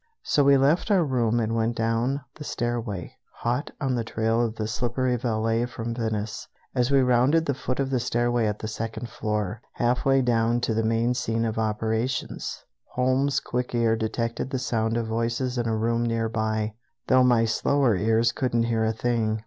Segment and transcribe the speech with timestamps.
[0.23, 4.55] So we left our room and went down the stairway, hot on the trail of
[4.55, 6.47] the slippery valet from Venice.
[6.73, 10.73] As we rounded the foot of the stairway at the second floor, halfway down to
[10.73, 15.77] the main scene of operations, Holmes's quick ear detected the sound of voices in a
[15.77, 16.73] room nearby,
[17.05, 19.39] though my slower ears couldn't hear a thing.